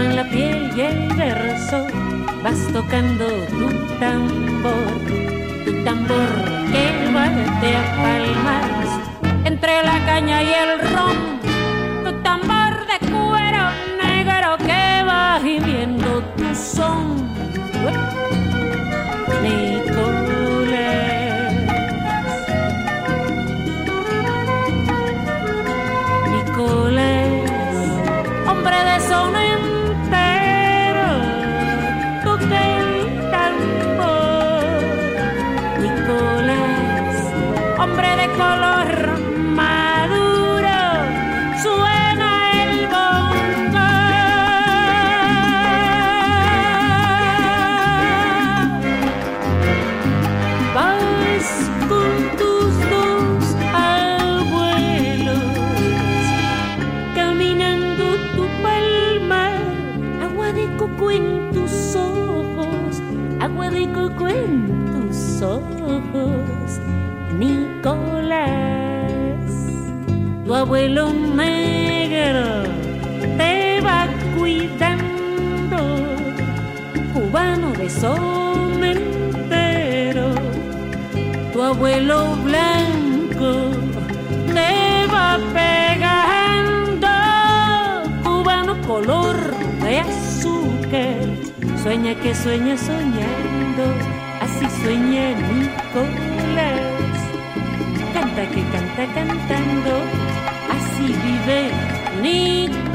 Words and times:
En 0.00 0.16
la 0.16 0.24
piel 0.24 0.70
y 0.76 0.80
el 0.80 1.14
verso, 1.14 1.86
vas 2.42 2.58
tocando 2.72 3.26
tu 3.26 3.68
tambor, 3.98 5.00
tu 5.64 5.84
tambor 5.84 6.30
que 6.72 7.10
bate 7.12 7.76
a 7.76 7.84
palmas 8.02 8.88
entre 9.44 9.82
la 9.82 9.98
caña 10.06 10.42
y 10.42 10.52
el 10.52 10.78
ron, 10.92 11.27
abuelo 70.68 71.08
negro 71.34 72.62
te 73.38 73.80
va 73.80 74.06
cuidando, 74.36 75.78
cubano 77.14 77.72
de 77.72 77.88
somentero, 77.88 79.06
tu 81.54 81.62
abuelo 81.62 82.36
blanco 82.44 83.70
te 84.52 85.06
va 85.10 85.38
pegando, 85.54 87.08
cubano 88.22 88.78
color 88.86 89.38
de 89.82 90.00
azúcar, 90.00 91.24
sueña 91.82 92.14
que 92.20 92.34
sueña 92.34 92.76
soñando, 92.76 93.84
así 94.42 94.68
sueña 94.82 95.30
Nicolás, 95.48 96.82
canta 98.12 98.42
que 98.50 98.62
canta 98.70 99.06
cantando 99.14 100.27
vive 101.28 101.70
Nicolás. 102.22 102.94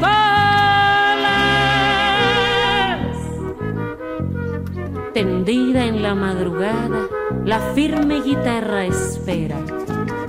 Tendida 5.12 5.84
en 5.84 6.02
la 6.02 6.14
madrugada, 6.14 7.08
la 7.44 7.60
firme 7.74 8.22
guitarra 8.22 8.86
espera, 8.86 9.58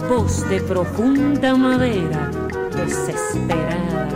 voz 0.10 0.48
de 0.50 0.62
profunda 0.62 1.56
madera, 1.56 2.30
desesperada. 2.76 4.10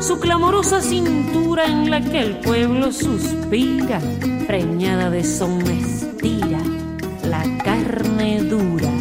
Su 0.00 0.18
clamorosa 0.20 0.80
cintura 0.80 1.64
en 1.64 1.90
la 1.90 2.00
que 2.00 2.20
el 2.20 2.40
pueblo 2.40 2.92
suspira, 2.92 4.00
preñada 4.46 5.10
de 5.10 5.24
son 5.24 5.60
estira 5.62 6.60
la 7.24 7.42
carne 7.64 8.42
dura. 8.42 8.91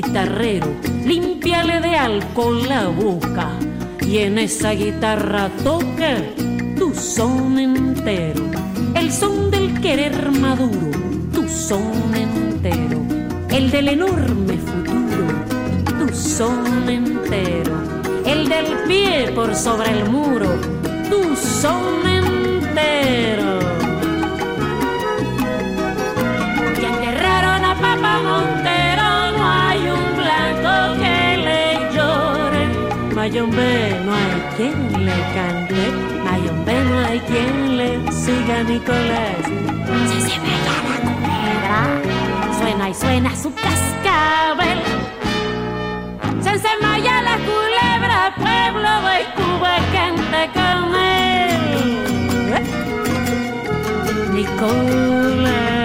Guitarrero, 0.00 0.68
límpiale 1.04 1.80
de 1.80 1.96
alcohol 1.96 2.68
la 2.68 2.86
boca. 2.86 3.50
Y 4.06 4.18
en 4.18 4.38
esa 4.38 4.70
guitarra 4.70 5.50
toca 5.64 6.22
tu 6.78 6.94
son 6.94 7.58
entero, 7.58 8.44
el 8.94 9.10
son 9.10 9.50
del 9.50 9.80
querer 9.80 10.30
maduro, 10.30 11.00
tu 11.34 11.48
son 11.48 12.14
entero, 12.14 13.02
el 13.50 13.72
del 13.72 13.88
enorme 13.88 14.56
futuro, 14.58 15.26
tu 15.98 16.14
son 16.14 16.88
entero, 16.88 17.74
el 18.24 18.48
del 18.48 18.66
pie 18.86 19.32
por 19.34 19.52
sobre 19.56 19.90
el 19.98 20.08
muro, 20.08 20.60
tu 21.10 21.34
son 21.34 22.06
entero. 22.06 23.58
Y 26.80 26.84
enterraron 26.84 27.64
a 27.64 27.74
Papa 27.74 28.57
Montero 33.28 33.46
Mayombe 33.46 34.00
no 34.06 34.12
hay 34.14 34.40
quien 34.56 35.04
le 35.04 35.12
cante, 35.34 35.92
Mayombe 36.24 36.84
no 36.84 36.98
hay 36.98 37.20
quien 37.20 37.76
le 37.76 37.88
siga 38.10 38.62
Nicolás. 38.62 39.44
Si 40.08 40.20
se 40.22 40.38
ve 40.40 40.54
la 40.64 40.76
culebra, 41.04 41.80
suena 42.58 42.88
y 42.88 42.94
suena 42.94 43.36
su 43.36 43.52
cascabel. 43.52 44.78
Se 46.42 46.50
ensemalla 46.50 47.22
la 47.22 47.36
culebra, 47.36 48.34
pueblo 48.36 49.02
de 49.08 49.26
Cuba 49.36 49.76
canta 49.92 50.40
con 50.54 50.94
él. 50.94 51.50
Nicolás. 54.32 55.77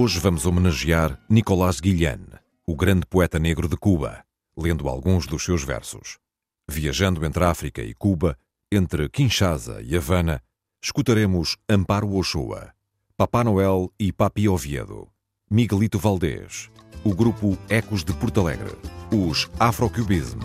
Hoje 0.00 0.20
vamos 0.20 0.46
homenagear 0.46 1.18
Nicolás 1.28 1.80
Guillen, 1.80 2.20
o 2.64 2.76
grande 2.76 3.04
poeta 3.04 3.36
negro 3.36 3.66
de 3.68 3.76
Cuba, 3.76 4.24
lendo 4.56 4.88
alguns 4.88 5.26
dos 5.26 5.42
seus 5.42 5.64
versos. 5.64 6.18
Viajando 6.70 7.26
entre 7.26 7.44
África 7.44 7.82
e 7.82 7.92
Cuba, 7.94 8.38
entre 8.70 9.08
Kinshasa 9.08 9.82
e 9.82 9.96
Havana, 9.96 10.40
escutaremos 10.80 11.56
Amparo 11.68 12.14
Ochoa, 12.14 12.72
Papá 13.16 13.42
Noel 13.42 13.92
e 13.98 14.12
Papi 14.12 14.48
Oviedo, 14.48 15.08
Miguelito 15.50 15.98
Valdés, 15.98 16.70
o 17.02 17.12
grupo 17.12 17.58
Ecos 17.68 18.04
de 18.04 18.12
Porto 18.12 18.42
Alegre, 18.42 18.76
os 19.12 19.50
Afrocubism, 19.58 20.38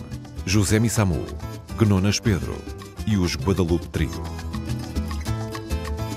José 0.48 0.80
Missamu, 0.80 1.24
Gnonas 1.78 2.20
Pedro 2.20 2.58
e 3.06 3.18
os 3.18 3.36
Guadalupe 3.36 3.88
Trio. 3.90 4.24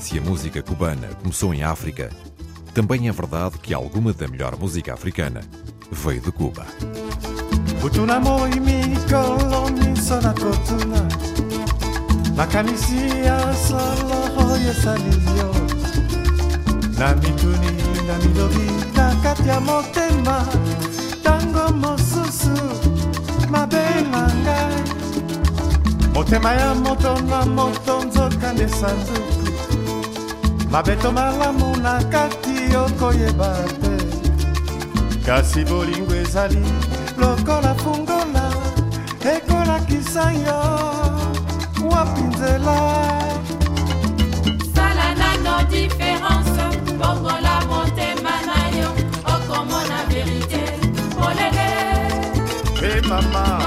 Se 0.00 0.18
a 0.18 0.22
música 0.22 0.62
cubana 0.62 1.08
começou 1.16 1.52
em 1.52 1.62
África, 1.62 2.10
também 2.76 3.08
é 3.08 3.12
verdade 3.12 3.56
que 3.56 3.72
alguma 3.72 4.12
da 4.12 4.28
melhor 4.28 4.54
música 4.58 4.92
africana 4.92 5.40
veio 5.90 6.20
de 6.20 6.30
Cuba. 6.30 6.66
na 8.06 8.20
na 8.20 8.44
na 19.46 19.60
motema. 19.60 20.46
Mabe 23.48 23.78
motema 26.12 26.52
ya 26.52 26.74
moto 26.74 27.20
na 27.22 27.46
moto 27.46 28.04
nzoka 28.04 28.52
nde 28.52 28.68
sanduku. 28.68 29.46
Mabeto 30.70 31.12
malamu 31.12 31.76
na 31.76 32.04
kati 32.04 32.55
yo 32.72 32.86
koyeba 32.98 33.52
te. 33.80 33.94
Kasi 35.26 35.64
bolingo 35.64 36.14
ezali 36.14 36.62
lokola 37.18 37.74
fungola 37.74 38.46
ekolakisa 39.34 40.32
yo 40.46 40.60
wapi 41.90 42.22
nzela? 42.30 42.78
Sala 44.74 45.08
nano 45.20 45.54
diference 45.70 46.64
bongola 46.98 47.54
motema 47.68 48.34
na 48.46 48.58
yo 48.78 48.90
okomona 49.34 49.98
verite 50.08 50.64
polele 51.16 51.70
e 52.82 52.98
eh, 52.98 53.02
mama. 53.08 53.65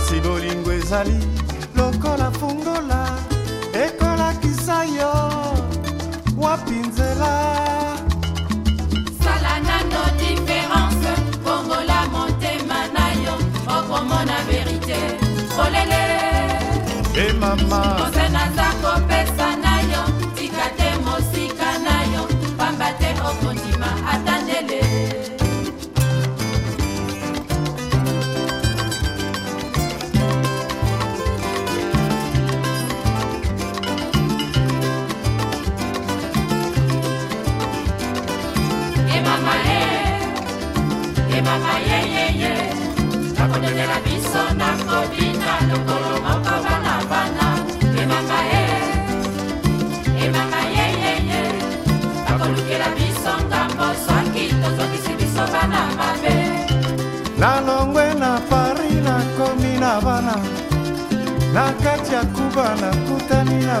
na 0.00 0.06
sibolingo 0.06 0.72
ezali 0.72 1.14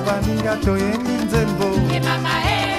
bangato 0.06 0.76
eninzenbo 0.76 1.68
yemama 1.92 2.34
e 2.46 2.69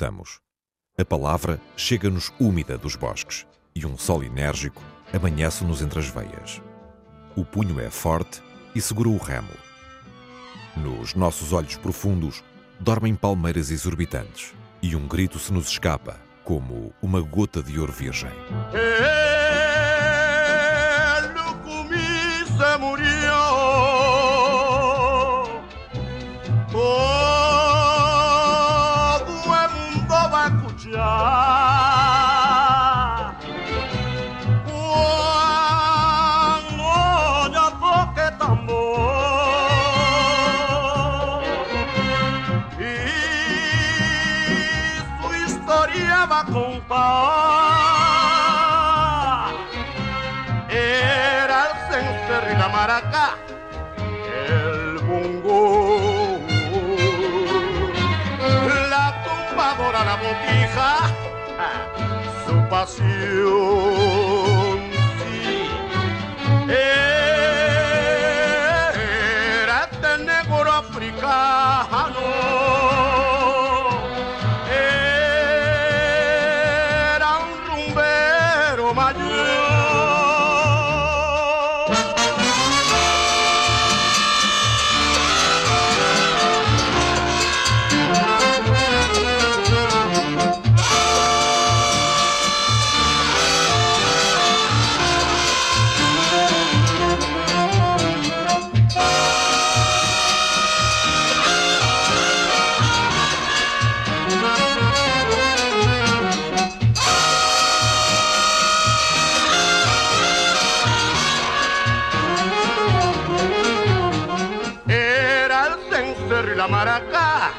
estamos. 0.00 0.40
A 0.98 1.04
palavra 1.04 1.60
chega-nos 1.76 2.32
úmida 2.40 2.78
dos 2.78 2.96
bosques 2.96 3.46
e 3.74 3.84
um 3.84 3.98
sol 3.98 4.24
enérgico 4.24 4.82
amanhece-nos 5.12 5.82
entre 5.82 5.98
as 5.98 6.08
veias. 6.08 6.62
O 7.36 7.44
punho 7.44 7.78
é 7.78 7.90
forte 7.90 8.42
e 8.74 8.80
segura 8.80 9.10
o 9.10 9.18
remo. 9.18 9.52
Nos 10.74 11.14
nossos 11.14 11.52
olhos 11.52 11.76
profundos 11.76 12.42
dormem 12.78 13.14
palmeiras 13.14 13.70
exorbitantes 13.70 14.54
e 14.80 14.96
um 14.96 15.06
grito 15.06 15.38
se 15.38 15.52
nos 15.52 15.68
escapa, 15.68 16.18
como 16.44 16.94
uma 17.02 17.20
gota 17.20 17.62
de 17.62 17.78
ouro 17.78 17.92
virgem. 17.92 18.30
Pasión. 62.98 63.99
acá 117.00 117.52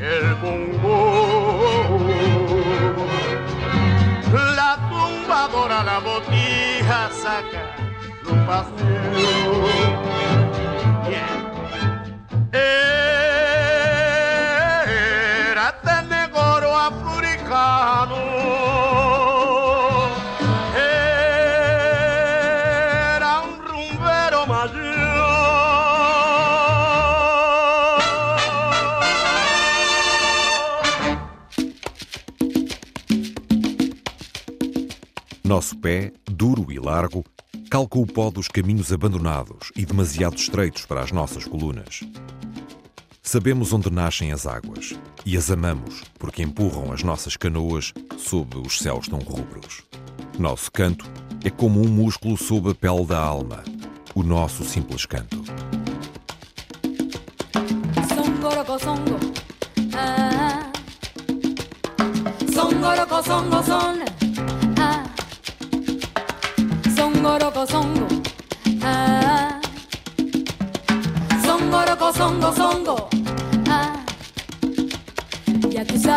el 0.00 0.34
bongó. 0.42 1.98
La 4.56 4.76
tumbadora 4.88 5.82
la 5.84 5.98
botija 5.98 7.10
saca 7.22 7.62
los 8.24 8.38
paseos. 8.46 9.70
Nosso 35.60 35.76
pé, 35.76 36.10
duro 36.24 36.72
e 36.72 36.78
largo, 36.78 37.22
calca 37.70 37.98
o 37.98 38.06
pó 38.06 38.30
dos 38.30 38.48
caminhos 38.48 38.90
abandonados 38.94 39.70
e 39.76 39.84
demasiado 39.84 40.36
estreitos 40.36 40.86
para 40.86 41.02
as 41.02 41.12
nossas 41.12 41.44
colunas. 41.44 42.00
Sabemos 43.22 43.70
onde 43.74 43.90
nascem 43.90 44.32
as 44.32 44.46
águas 44.46 44.98
e 45.26 45.36
as 45.36 45.50
amamos 45.50 46.02
porque 46.18 46.42
empurram 46.42 46.92
as 46.92 47.02
nossas 47.02 47.36
canoas 47.36 47.92
sob 48.16 48.56
os 48.56 48.78
céus 48.78 49.06
tão 49.06 49.18
rubros. 49.18 49.82
Nosso 50.38 50.72
canto 50.72 51.04
é 51.44 51.50
como 51.50 51.82
um 51.82 51.88
músculo 51.88 52.38
sob 52.38 52.70
a 52.70 52.74
pele 52.74 53.04
da 53.04 53.18
alma, 53.18 53.62
o 54.14 54.22
nosso 54.22 54.64
simples 54.64 55.04
canto. 55.04 55.44
Songo 58.08 58.50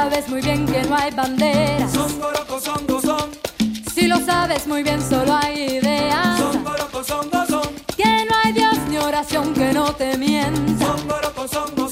sabes 0.03 0.27
muy 0.27 0.41
bien 0.41 0.65
que 0.65 0.83
no 0.83 0.95
hay 0.97 1.11
banderas. 1.11 1.91
Songo 1.93 2.29
roco 2.37 2.59
songo 2.59 2.99
son, 3.01 3.29
Si 3.95 4.07
lo 4.07 4.17
sabes 4.19 4.67
muy 4.67 4.83
bien, 4.83 5.01
solo 5.01 5.33
hay 5.41 5.77
ideas. 5.77 6.37
songo 6.39 6.73
roco 6.75 7.03
songo 7.05 7.45
son, 7.47 7.69
Que 7.95 8.25
no 8.29 8.35
hay 8.43 8.51
Dios 8.51 8.77
ni 8.89 8.97
oración 8.97 9.53
que 9.53 9.71
no 9.71 9.93
te 9.93 10.17
mienta. 10.17 10.85
songo 10.85 11.15
roco 11.21 11.47
songo 11.47 11.77
son, 11.77 11.82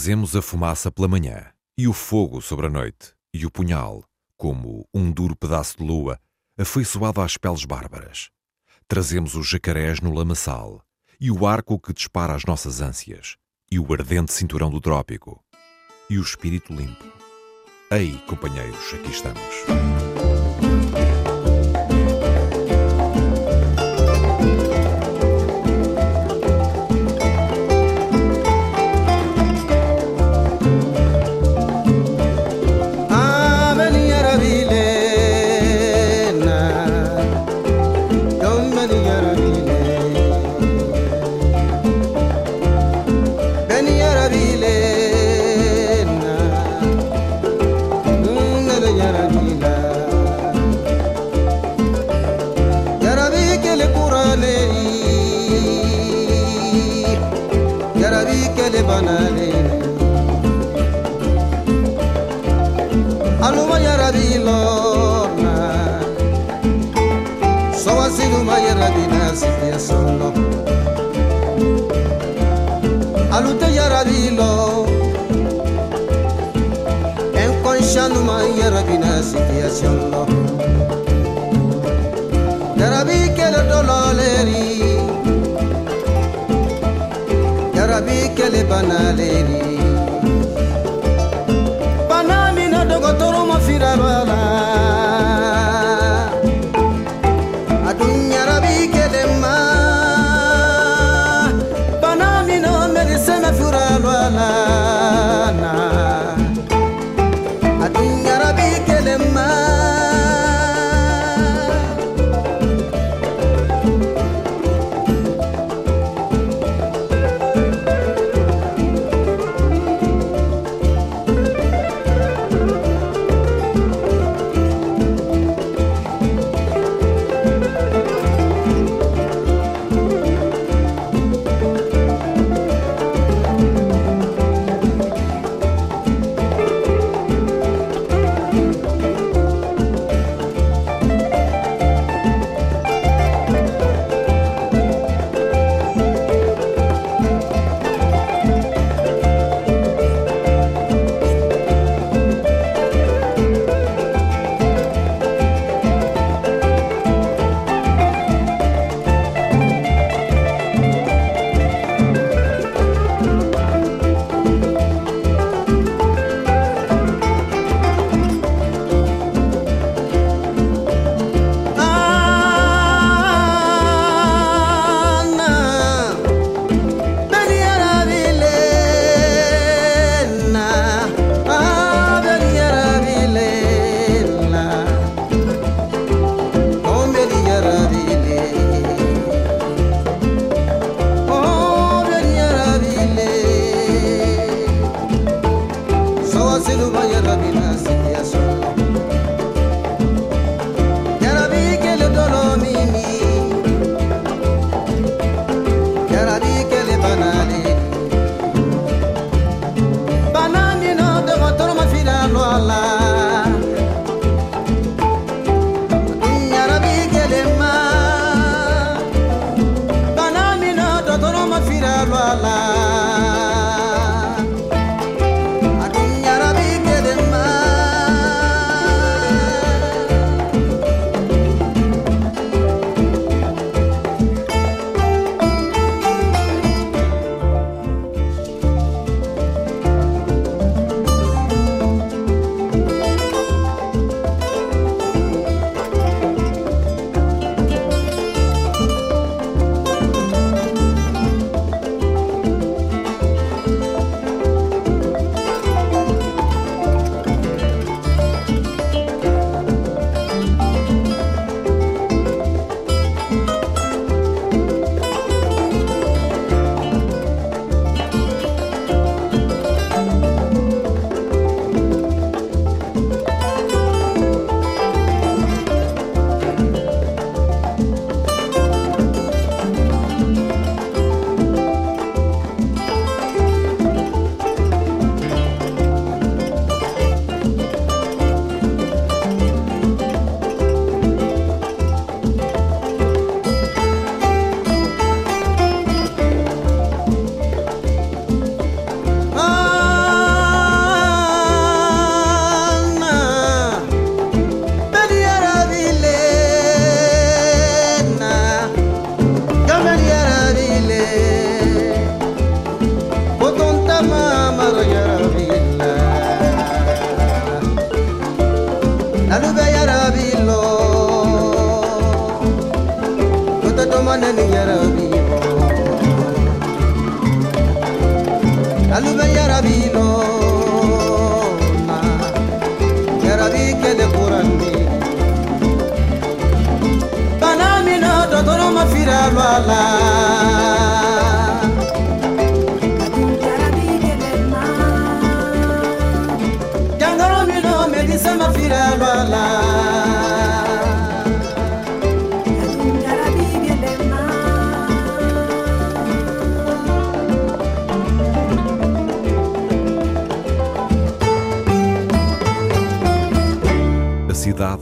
Trazemos 0.00 0.34
a 0.34 0.40
fumaça 0.40 0.90
pela 0.90 1.06
manhã, 1.06 1.52
e 1.76 1.86
o 1.86 1.92
fogo 1.92 2.40
sobre 2.40 2.68
a 2.68 2.70
noite, 2.70 3.12
e 3.34 3.44
o 3.44 3.50
punhal, 3.50 4.02
como 4.34 4.88
um 4.94 5.12
duro 5.12 5.36
pedaço 5.36 5.76
de 5.76 5.84
lua, 5.84 6.18
afeiçoado 6.58 7.20
às 7.20 7.36
peles 7.36 7.66
bárbaras. 7.66 8.30
Trazemos 8.88 9.34
os 9.34 9.46
jacarés 9.46 10.00
no 10.00 10.14
lamaçal, 10.14 10.82
e 11.20 11.30
o 11.30 11.46
arco 11.46 11.78
que 11.78 11.92
dispara 11.92 12.34
as 12.34 12.46
nossas 12.46 12.80
ânsias, 12.80 13.36
e 13.70 13.78
o 13.78 13.92
ardente 13.92 14.32
cinturão 14.32 14.70
do 14.70 14.80
trópico, 14.80 15.44
e 16.08 16.18
o 16.18 16.22
espírito 16.22 16.72
limpo. 16.72 17.04
Ei, 17.90 18.16
companheiros, 18.26 18.94
aqui 18.94 19.10
estamos. 19.10 19.99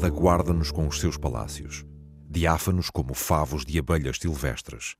aguarda-nos 0.08 0.72
com 0.72 0.88
os 0.88 0.98
seus 0.98 1.16
palácios, 1.16 1.84
diáfanos 2.28 2.90
como 2.90 3.14
favos 3.14 3.64
de 3.64 3.78
abelhas 3.78 4.18
silvestres. 4.18 4.96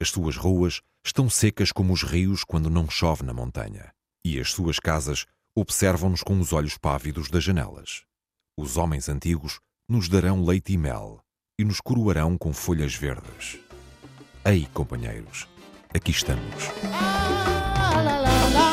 As 0.00 0.10
suas 0.10 0.36
ruas 0.36 0.80
estão 1.06 1.30
secas 1.30 1.70
como 1.70 1.92
os 1.92 2.02
rios 2.02 2.44
quando 2.44 2.68
não 2.68 2.90
chove 2.90 3.22
na 3.22 3.32
montanha, 3.32 3.92
e 4.24 4.38
as 4.38 4.50
suas 4.50 4.78
casas 4.80 5.26
observam-nos 5.56 6.22
com 6.22 6.40
os 6.40 6.52
olhos 6.52 6.76
pávidos 6.76 7.30
das 7.30 7.44
janelas. 7.44 8.02
Os 8.58 8.76
homens 8.76 9.08
antigos 9.08 9.60
nos 9.88 10.08
darão 10.08 10.44
leite 10.44 10.72
e 10.72 10.78
mel 10.78 11.20
e 11.58 11.64
nos 11.64 11.80
coroarão 11.80 12.36
com 12.36 12.52
folhas 12.52 12.94
verdes. 12.94 13.58
Ei, 14.44 14.66
companheiros, 14.74 15.46
aqui 15.94 16.10
estamos. 16.10 16.42
Ah, 16.92 18.02
lá, 18.02 18.18
lá, 18.18 18.48
lá, 18.48 18.72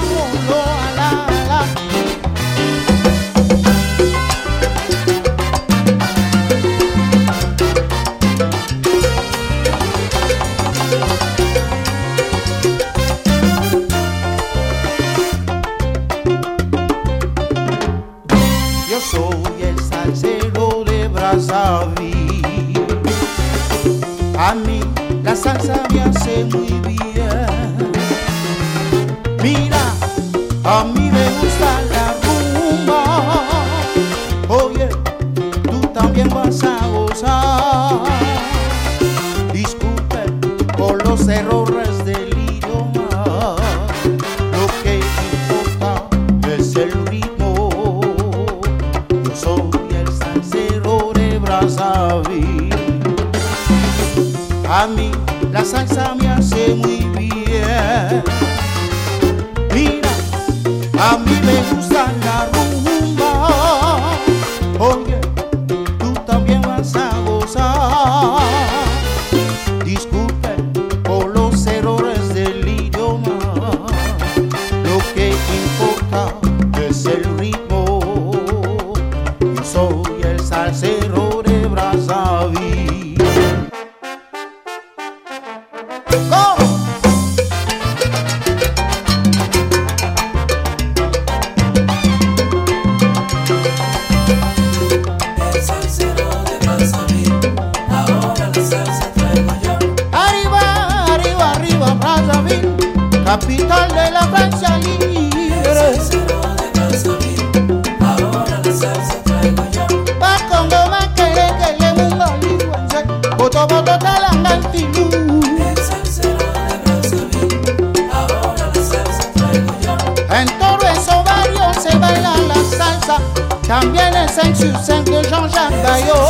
también 123.70 124.14
el 124.16 124.28
5 124.28 124.56
sur 124.56 124.74
5 124.84 125.04
de 125.12 125.30
Jean-Jacques 125.30 125.84
Bayot. 125.84 126.29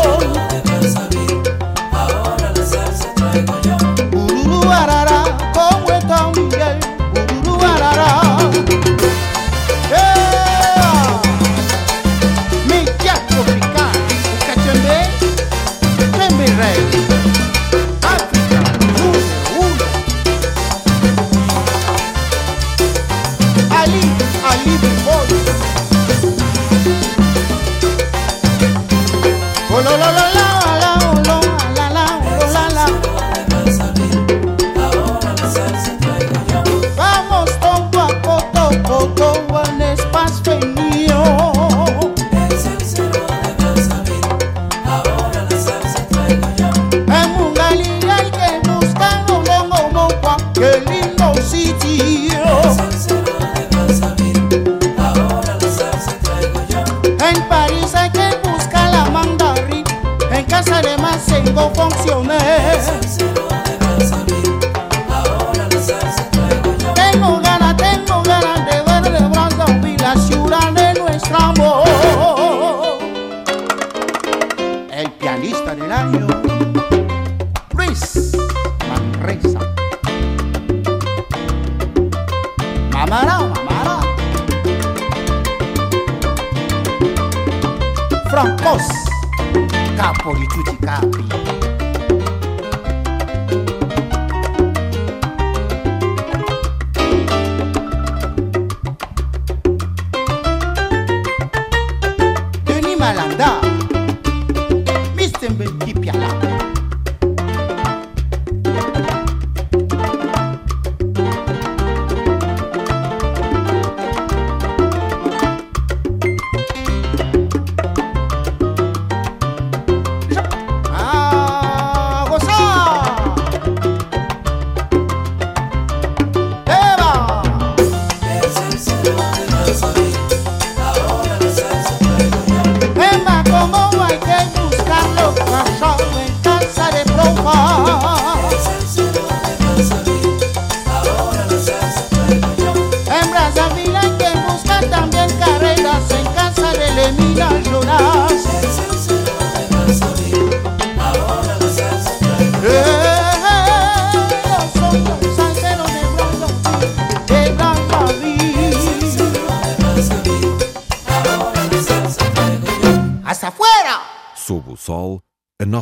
el 75.90 75.92
año. 75.92 76.49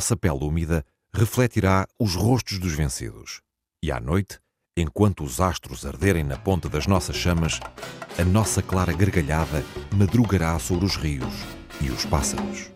nossa 0.07 0.15
pele 0.15 0.41
úmida 0.41 0.85
refletirá 1.13 1.85
os 1.99 2.15
rostos 2.15 2.59
dos 2.59 2.71
vencidos. 2.73 3.41
E 3.83 3.91
à 3.91 3.99
noite, 3.99 4.39
enquanto 4.77 5.21
os 5.21 5.41
astros 5.41 5.85
arderem 5.85 6.23
na 6.23 6.37
ponta 6.37 6.69
das 6.69 6.87
nossas 6.87 7.17
chamas, 7.17 7.59
a 8.17 8.23
nossa 8.23 8.61
clara 8.61 8.93
gargalhada 8.93 9.65
madrugará 9.93 10.57
sobre 10.59 10.85
os 10.85 10.95
rios 10.95 11.33
e 11.81 11.89
os 11.89 12.05
pássaros. 12.05 12.71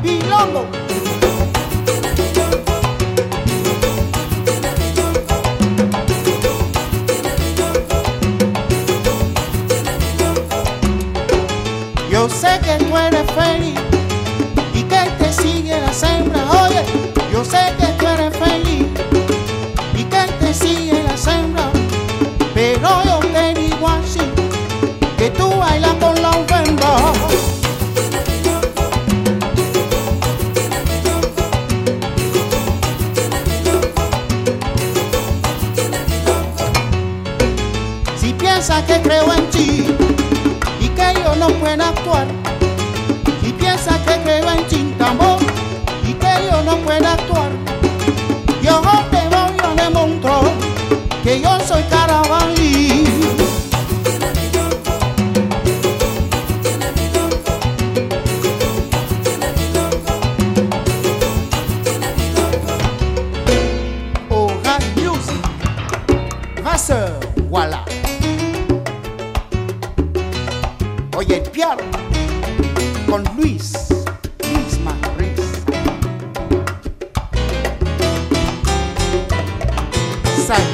Bilongo! 0.00 0.81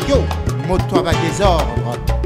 yo 0.09 0.23
moto 0.67 0.99
à 0.99 1.03
bas 1.03 1.13
désordre 1.23 2.18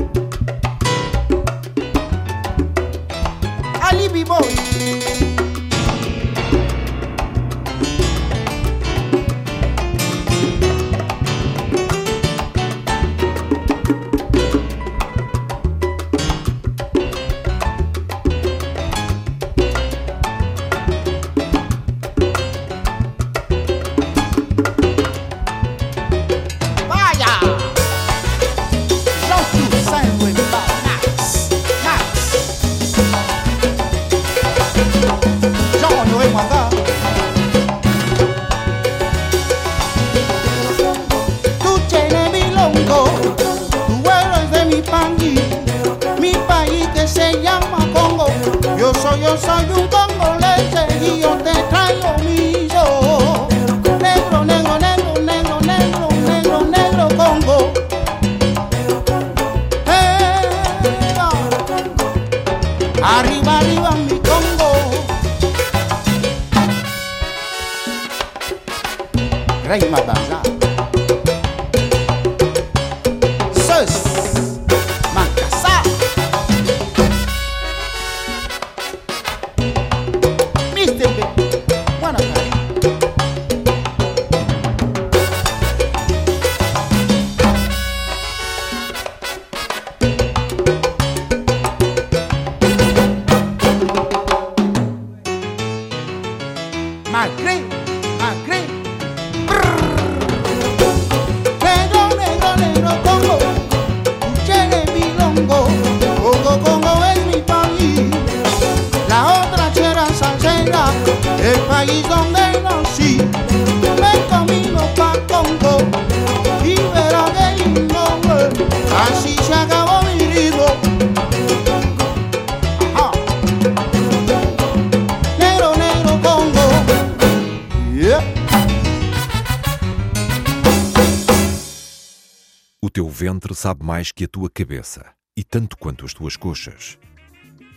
sabe 133.63 133.87
mais 133.87 134.11
que 134.11 134.25
a 134.25 134.29
tua 134.29 134.51
cabeça 134.51 135.05
e 135.37 135.45
tanto 135.45 135.79
quanto 135.79 136.05
as 136.05 136.13
tuas 136.13 136.37
coxas. 136.37 136.99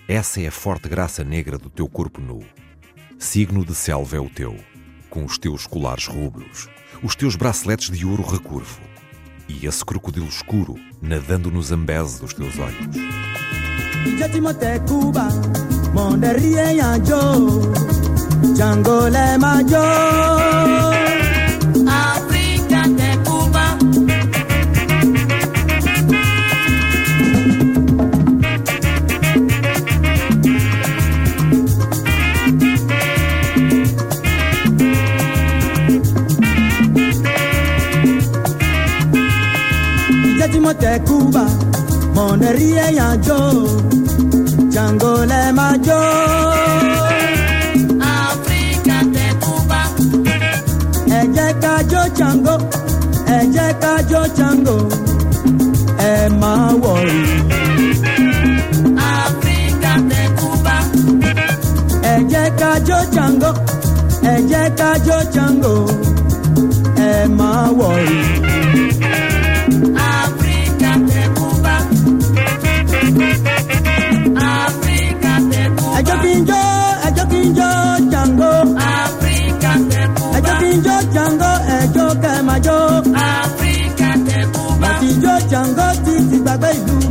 Essa 0.08 0.42
é 0.42 0.48
a 0.48 0.52
forte 0.52 0.90
graça 0.90 1.24
negra 1.24 1.60
do 1.60 1.70
teu 1.70 1.88
corpo 1.88 2.20
nu. 2.20 2.44
Signo 3.20 3.64
de 3.64 3.76
selva 3.76 4.18
é 4.18 4.20
o 4.20 4.28
teu, 4.28 4.58
com 5.12 5.24
os 5.24 5.38
teus 5.38 5.68
colares 5.68 6.08
rubros, 6.08 6.68
os 7.04 7.16
teus 7.16 7.36
braceletes 7.36 7.96
de 7.96 8.04
ouro 8.04 8.24
recurvo 8.24 8.82
e 9.48 9.68
esse 9.68 9.86
crocodilo 9.86 10.26
escuro 10.26 10.74
nadando 11.00 11.52
no 11.52 11.62
zambese 11.62 12.20
dos 12.20 12.34
teus 12.34 12.58
olhos. 12.58 12.96
Django 18.56 19.08
Timothy 40.52 41.00
Kuba, 41.06 41.46
mon 42.14 42.40
rien 42.40 43.22
jo, 43.22 43.68
Django 44.70 45.26
le 45.26 45.52
majo. 45.54 46.00
Africa 48.02 48.98
de 49.16 49.28
Cuba. 49.44 49.82
Ẹ 51.18 51.22
jẹ́ 51.36 51.54
ká 51.62 51.74
jó 51.92 52.02
Django, 52.18 52.56
ẹ 53.36 53.40
jẹ́ 53.56 53.74
ká 53.82 53.94
jó 54.10 54.22
Django, 54.38 54.78
ẹ 56.12 56.30
má 56.42 56.54
wọ̀rì. 56.84 57.24
Africa 58.98 59.94
de 60.10 60.22
Cuba. 60.40 60.76
Ẹ 62.12 62.16
jẹ́ 62.32 62.48
ká 62.60 62.72
jó 62.88 62.98
Django, 63.14 63.52
ẹ 64.32 64.36
jẹ́ 64.50 64.66
ká 64.80 64.90
jó 65.08 65.18
Django, 65.34 65.76
ẹ 67.10 67.12
má 67.38 67.50
wọ̀rì. 67.80 68.20
Baby. 86.66 87.05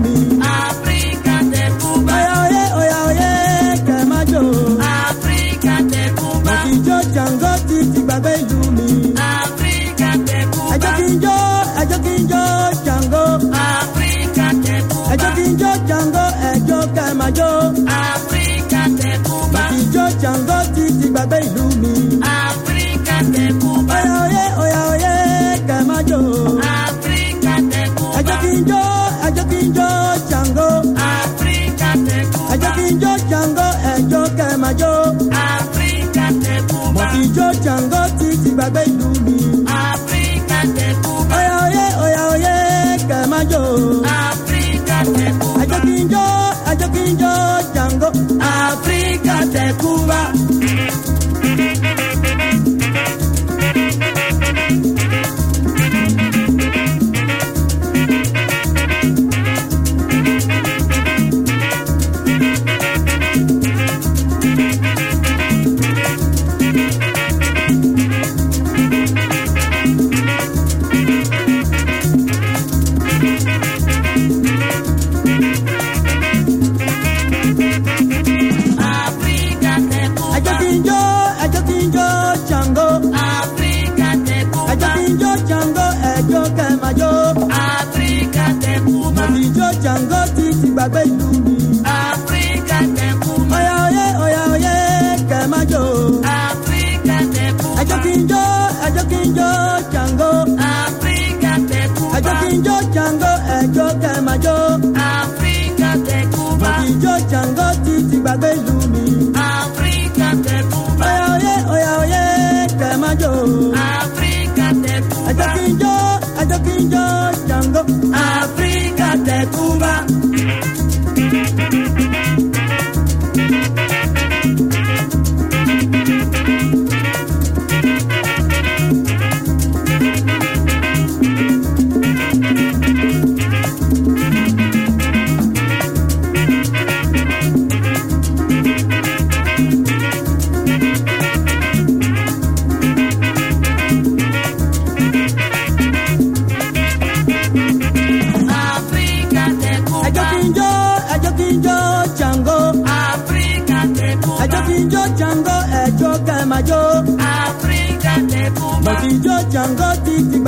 Cuba. 49.73 50.64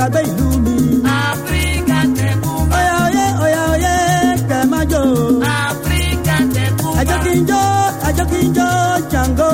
Africa 0.07 0.21
ìlú 0.29 0.47
Oya 2.77 2.95
oye 3.05 3.25
oya 3.43 3.61
oye 3.73 3.95
jó. 4.91 5.01
Jango. 9.11 9.51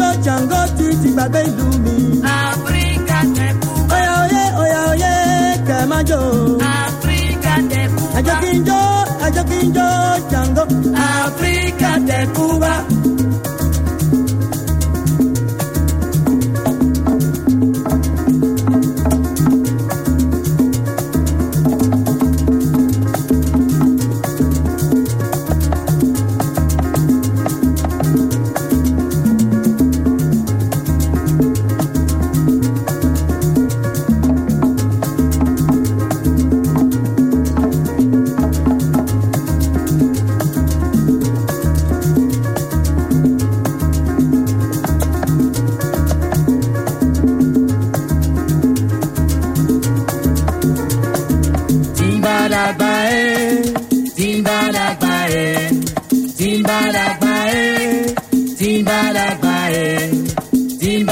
Jó 0.00 0.10
títí. 0.76 1.97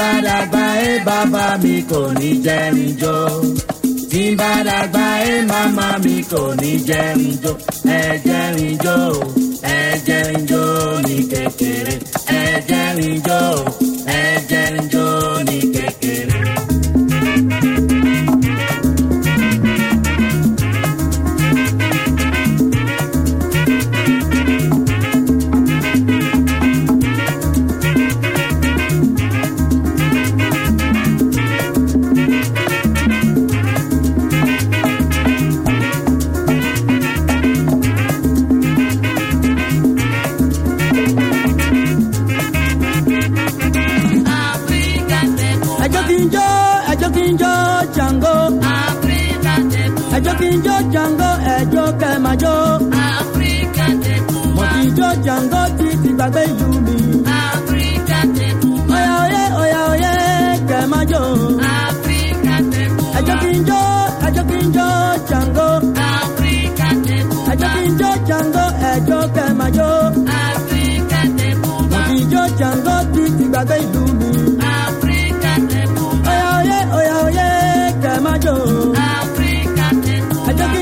bá 0.07 0.21
dàgbà 0.27 0.65
ẹ 0.89 0.99
bàbá 1.07 1.45
mi 1.63 1.75
kò 1.89 2.01
ní 2.19 2.29
jẹ́ 2.45 2.73
mi 2.75 2.85
jó. 3.01 3.15
tí 4.11 4.23
n 4.31 4.37
bá 4.39 4.51
dàgbà 4.67 5.05
ẹ 5.31 5.35
màmá 5.51 5.87
mi 6.03 6.15
kò 6.31 6.41
ní 6.61 6.71
jẹ́ 6.87 7.15
mi 7.19 7.29
jó. 7.43 7.51
ẹ 7.99 8.01
jẹ́ 8.27 8.45
mi 8.55 8.67
jó 8.85 8.97
ẹ 9.75 9.79
jẹ́ 10.07 10.21
mi 10.33 10.39
jó 10.49 10.63
ní 11.07 11.15
kékeré 11.31 11.95
ẹ 12.39 12.43
jẹ́ 12.69 12.85
mi. 12.97 13.07
Africa 73.57 73.73
dey 73.73 73.91
do 73.91 74.01
me. 74.19 74.29
Africa 74.61 75.51
do 75.95 76.05
me. 76.13 76.29
Oya 76.29 76.49
oye 76.59 76.79
oya 76.97 77.15
oye 77.25 77.49
kẹ 78.03 78.13
jo. 78.43 78.53
Africa 78.93 79.87
dey 80.05 80.19
do 80.29 80.35
me. 80.37 80.49
Ẹjọ́ 80.49 80.67
kí. 80.73 80.81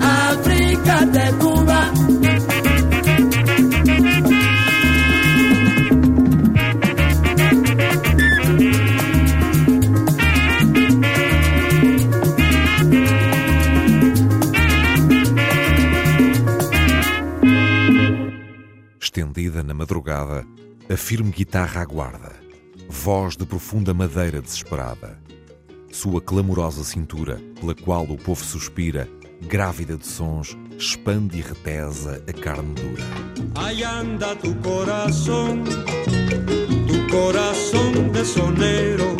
Africa 0.00 0.96
do 1.40 1.48
me. 1.50 1.51
Estendida 19.42 19.64
na 19.64 19.74
madrugada, 19.74 20.46
a 20.88 20.96
firme 20.96 21.32
guitarra 21.32 21.82
aguarda, 21.82 22.30
voz 22.88 23.36
de 23.36 23.44
profunda 23.44 23.92
madeira 23.92 24.40
desesperada. 24.40 25.18
Sua 25.90 26.20
clamorosa 26.20 26.84
cintura, 26.84 27.40
pela 27.58 27.74
qual 27.74 28.04
o 28.04 28.16
povo 28.16 28.44
suspira, 28.44 29.08
grávida 29.40 29.96
de 29.96 30.06
sons, 30.06 30.56
expande 30.78 31.38
e 31.38 31.40
retesa 31.40 32.22
a 32.28 32.32
carne 32.32 32.72
dura. 32.74 33.02
Ahí 33.56 33.82
anda 33.82 34.36
tu 34.36 34.54
corazón, 34.56 35.64
tu 36.86 37.10
corazón 37.10 38.12
de 38.12 38.24
sonero, 38.24 39.16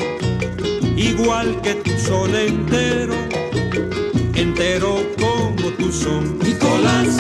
igual 0.97 1.61
que 1.63 1.75
tu 1.75 1.99
son 1.99 2.33
entero, 2.33 3.15
entero 4.37 4.99
como 5.19 5.73
tu 5.73 5.91
son. 5.93 6.39
Nicolás, 6.39 7.17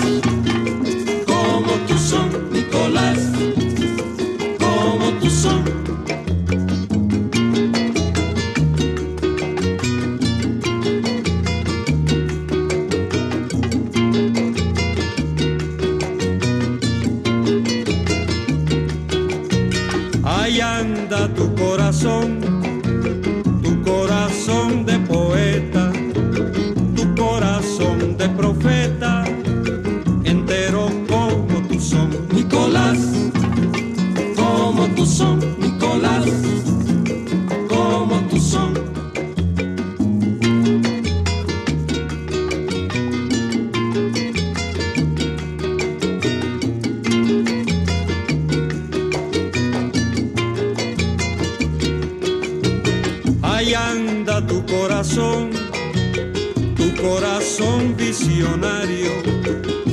visionario, 58.27 59.11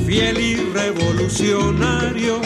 fiel 0.05 0.39
y 0.39 0.55
revolucionario, 0.71 2.41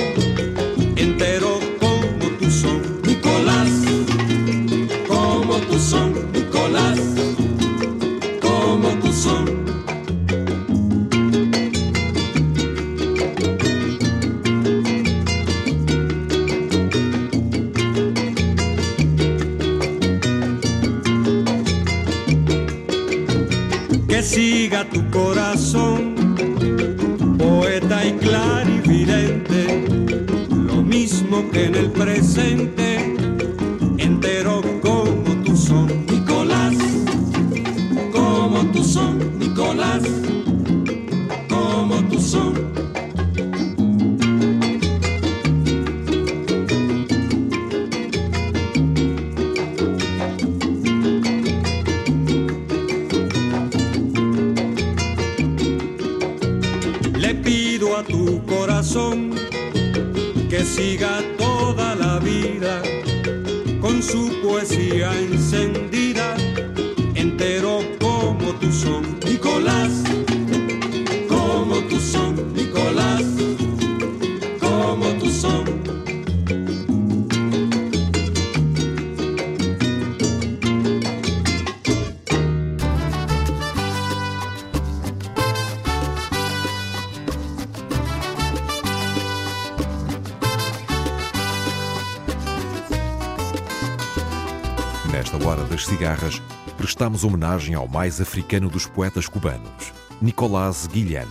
Nesta 95.23 95.47
hora 95.47 95.63
das 95.63 95.85
cigarras, 95.85 96.41
prestamos 96.75 97.23
homenagem 97.23 97.75
ao 97.75 97.87
mais 97.87 98.19
africano 98.19 98.69
dos 98.69 98.85
poetas 98.85 99.25
cubanos, 99.25 99.93
Nicolás 100.21 100.85
Guilhem. 100.85 101.29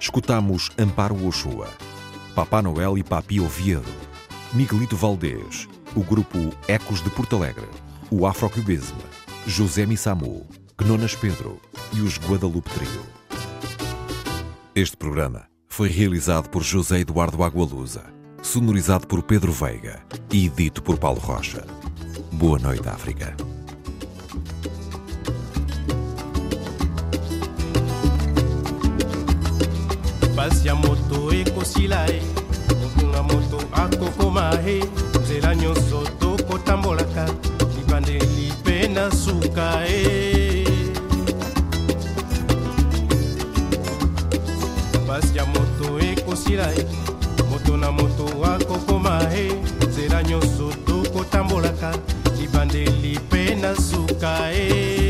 Escutamos 0.00 0.72
Amparo 0.76 1.24
Ochoa, 1.24 1.68
Papá 2.34 2.60
Noel 2.60 2.98
e 2.98 3.04
Papi 3.04 3.38
Oviedo, 3.38 3.88
Miguelito 4.52 4.96
Valdés, 4.96 5.68
o 5.94 6.02
grupo 6.02 6.36
Ecos 6.66 7.00
de 7.00 7.08
Porto 7.08 7.36
Alegre, 7.36 7.68
o 8.10 8.26
Afrocubismo, 8.26 8.98
José 9.46 9.86
Missamu, 9.86 10.44
Quenonas 10.76 11.14
Pedro 11.14 11.60
e 11.92 12.00
os 12.00 12.18
Guadalupe 12.18 12.68
Trio. 12.70 13.02
Este 14.74 14.96
programa 14.96 15.44
foi 15.68 15.88
realizado 15.88 16.50
por 16.50 16.64
José 16.64 16.98
Eduardo 16.98 17.44
Agualusa, 17.44 18.02
sonorizado 18.42 19.06
por 19.06 19.22
Pedro 19.22 19.52
Veiga 19.52 20.02
e 20.32 20.48
dito 20.48 20.82
por 20.82 20.98
Paulo 20.98 21.20
Rocha. 21.20 21.64
Boa 22.38 22.58
noite, 22.58 22.88
África. 22.88 23.34
basi 30.36 30.68
ya 30.68 30.74
moto 30.74 31.32
ekosila 31.32 32.06
ye 32.06 32.20
motunga 32.82 33.22
moto 33.22 33.58
akokoma 33.72 34.50
ye 34.66 34.84
nzela 35.22 35.54
nyonso 35.54 36.04
tokotambolaka 36.20 37.24
libandeli 37.76 38.52
mpe 38.60 38.88
na 38.88 39.10
suka 39.10 39.80
ye 39.86 40.66
basi 45.08 45.38
ya 45.38 45.46
moto 45.46 46.00
ekosila 46.00 46.66
ye 46.76 46.84
moto 47.50 47.76
na 47.76 47.92
moto 47.92 48.26
akokoma 48.44 49.22
ye 49.32 49.52
nzela 49.88 50.22
nyonso 50.22 50.72
tokotambolaka 50.86 51.94
libandeli 52.44 53.18
mpe 53.26 53.56
suka 53.74 54.34
ye 54.52 55.03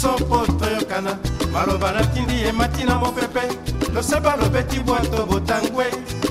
sopo 0.00 0.46
toyokana 0.58 1.18
maloba 1.52 1.92
natindi 1.92 2.42
emati 2.48 2.84
na 2.84 2.98
mopepe 2.98 3.40
loseba 3.94 4.36
lobeti 4.36 4.78
bwato 4.80 5.26
botangwe. 5.26 5.86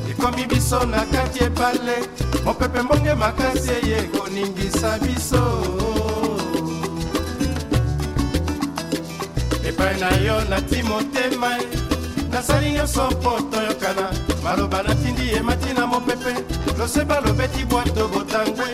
Ekomi 0.10 0.46
biso 0.46 0.86
na 0.86 1.06
kati 1.06 1.44
ebale 1.44 1.98
mopepe 2.46 2.82
mbonge 2.82 3.14
makasi 3.14 3.72
eye 3.72 4.02
koningisa 4.04 5.00
biso. 5.00 5.44
Epai 9.68 10.00
na 10.00 10.10
yo 10.18 10.42
nati 10.50 10.84
motema 10.84 11.58
nasali 12.32 12.72
nyonso 12.72 13.12
mpo 13.12 13.40
toyokana 13.52 14.12
maloba 14.44 14.84
natindi 14.84 15.30
emati 15.32 15.74
na 15.74 15.88
mopepe 15.88 16.34
loseba 16.80 17.20
lobeti 17.22 17.66
bwato 17.66 18.08
botangwe. 18.08 18.68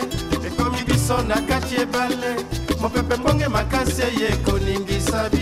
Ekomi 0.46 0.82
biso 0.86 1.22
na 1.22 1.34
kati 1.34 1.74
ebale 1.82 2.36
mopepe 2.80 3.16
mbonge 3.16 3.48
makasi 3.48 4.02
eye 4.02 4.36
koningisa 4.36 4.83
sabe 5.04 5.33